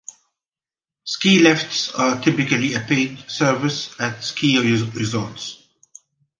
[1.03, 4.57] Ski lifts are typically a paid service at ski
[4.95, 5.67] resorts.